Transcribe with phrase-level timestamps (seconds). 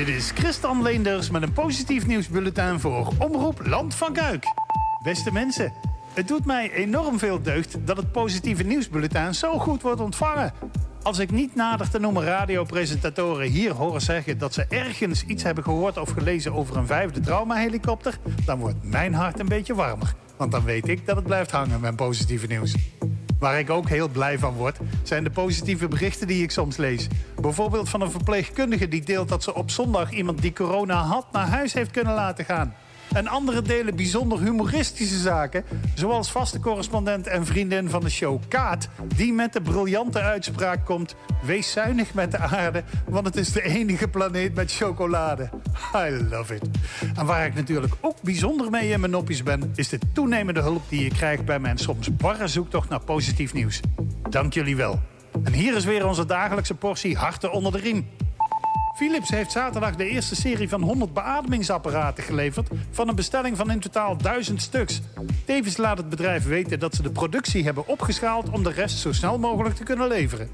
[0.00, 4.44] Dit is Christian Leenders met een positief nieuwsbulletin voor Omroep Land van Kuik.
[5.02, 5.72] Beste mensen,
[6.12, 10.52] het doet mij enorm veel deugd dat het positieve nieuwsbulletin zo goed wordt ontvangen.
[11.02, 15.64] Als ik niet nader te noemen radiopresentatoren hier horen zeggen dat ze ergens iets hebben
[15.64, 20.14] gehoord of gelezen over een vijfde traumahelikopter, dan wordt mijn hart een beetje warmer.
[20.36, 22.74] Want dan weet ik dat het blijft hangen met positieve nieuws.
[23.40, 27.08] Waar ik ook heel blij van word, zijn de positieve berichten die ik soms lees.
[27.40, 31.46] Bijvoorbeeld van een verpleegkundige die deelt dat ze op zondag iemand die corona had naar
[31.46, 32.74] huis heeft kunnen laten gaan.
[33.12, 35.64] En andere delen bijzonder humoristische zaken,
[35.94, 41.14] zoals vaste correspondent en vriendin van de show Kaat, die met de briljante uitspraak komt:
[41.42, 45.50] Wees zuinig met de aarde, want het is de enige planeet met chocolade.
[45.94, 46.62] I love it.
[47.16, 50.82] En waar ik natuurlijk ook bijzonder mee in mijn noppies ben, is de toenemende hulp
[50.88, 53.80] die je krijgt bij mijn soms barre zoektocht naar positief nieuws.
[54.30, 55.00] Dank jullie wel.
[55.44, 58.06] En hier is weer onze dagelijkse portie harten onder de riem.
[58.94, 62.68] Philips heeft zaterdag de eerste serie van 100 beademingsapparaten geleverd...
[62.90, 65.00] van een bestelling van in totaal 1000 stuks.
[65.44, 68.50] Tevens laat het bedrijf weten dat ze de productie hebben opgeschaald...
[68.50, 70.50] om de rest zo snel mogelijk te kunnen leveren.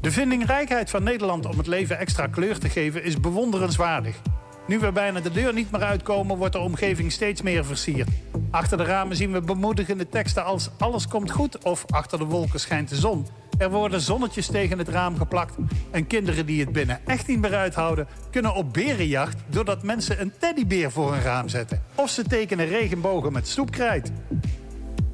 [0.00, 4.20] De vindingrijkheid van Nederland om het leven extra kleur te geven is bewonderenswaardig.
[4.66, 8.08] Nu we bijna de deur niet meer uitkomen, wordt de omgeving steeds meer versierd.
[8.50, 12.60] Achter de ramen zien we bemoedigende teksten als alles komt goed of achter de wolken
[12.60, 13.26] schijnt de zon.
[13.58, 15.54] Er worden zonnetjes tegen het raam geplakt.
[15.90, 18.06] En kinderen die het binnen echt niet meer uithouden...
[18.30, 21.82] kunnen op berenjacht doordat mensen een teddybeer voor hun raam zetten.
[21.94, 24.12] Of ze tekenen regenbogen met stoepkrijt.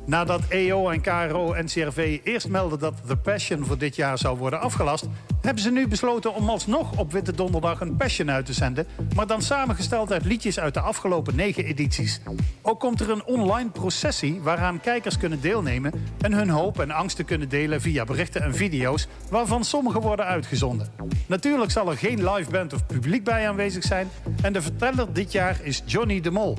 [0.07, 4.39] Nadat EO en KRO en CRV eerst melden dat The Passion voor dit jaar zou
[4.39, 5.09] worden afgelast...
[5.41, 8.87] hebben ze nu besloten om alsnog op Witte Donderdag een Passion uit te zenden...
[9.15, 12.21] maar dan samengesteld uit liedjes uit de afgelopen negen edities.
[12.62, 15.93] Ook komt er een online processie waaraan kijkers kunnen deelnemen...
[16.21, 19.07] en hun hoop en angsten kunnen delen via berichten en video's...
[19.31, 20.93] waarvan sommige worden uitgezonden.
[21.27, 24.09] Natuurlijk zal er geen live band of publiek bij aanwezig zijn...
[24.43, 26.57] en de verteller dit jaar is Johnny de Mol.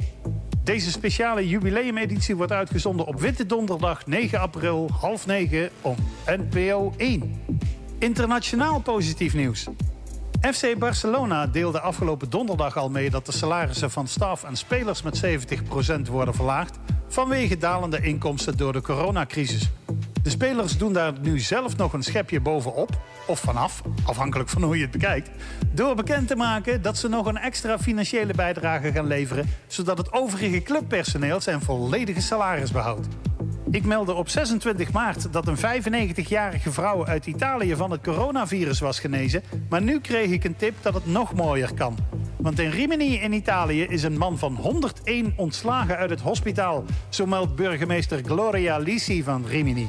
[0.67, 7.41] Deze speciale jubileumeditie wordt uitgezonden op Witte Donderdag 9 april half 9 om NPO 1.
[7.99, 9.67] Internationaal positief nieuws.
[10.41, 15.25] FC Barcelona deelde afgelopen donderdag al mee dat de salarissen van staf en spelers met
[15.25, 16.77] 70% worden verlaagd
[17.07, 19.69] vanwege dalende inkomsten door de coronacrisis.
[20.23, 24.75] De spelers doen daar nu zelf nog een schepje bovenop, of vanaf, afhankelijk van hoe
[24.75, 25.29] je het bekijkt,
[25.73, 30.13] door bekend te maken dat ze nog een extra financiële bijdrage gaan leveren, zodat het
[30.13, 33.07] overige clubpersoneel zijn volledige salaris behoudt.
[33.71, 38.99] Ik meldde op 26 maart dat een 95-jarige vrouw uit Italië van het coronavirus was
[38.99, 41.97] genezen, maar nu kreeg ik een tip dat het nog mooier kan.
[42.37, 46.83] Want in Rimini in Italië is een man van 101 ontslagen uit het hospitaal.
[47.09, 49.87] Zo meldt burgemeester Gloria Lisi van Rimini.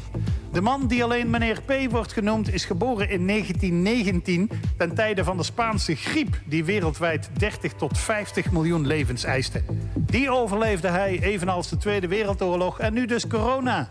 [0.52, 4.50] De man die alleen meneer P wordt genoemd is geboren in 1919...
[4.76, 9.62] ten tijde van de Spaanse griep die wereldwijd 30 tot 50 miljoen levens eiste.
[9.96, 13.86] Die overleefde hij evenals de Tweede Wereldoorlog en nu dus corona.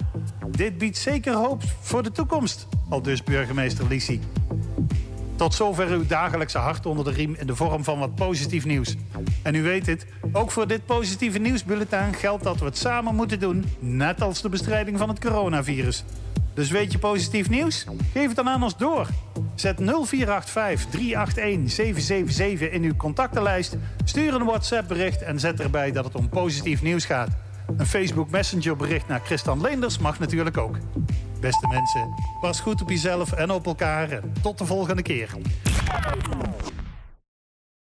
[0.48, 4.22] Dit biedt zeker hoop voor de toekomst, al dus burgemeester Lisi.
[5.36, 8.96] Tot zover uw dagelijkse hart onder de riem in de vorm van wat positief nieuws.
[9.44, 13.40] En u weet het, ook voor dit positieve nieuwsbulletin geldt dat we het samen moeten
[13.40, 16.04] doen, net als de bestrijding van het coronavirus.
[16.58, 17.86] Dus weet je positief nieuws?
[18.14, 19.08] Geef het dan aan ons door.
[19.56, 26.06] Zet 0485 381 777 in uw contactenlijst, stuur een WhatsApp bericht en zet erbij dat
[26.06, 27.30] het om positief nieuws gaat.
[27.78, 30.78] Een Facebook Messenger bericht naar Christian Leenders mag natuurlijk ook.
[31.40, 35.30] Beste mensen, pas goed op jezelf en op elkaar tot de volgende keer.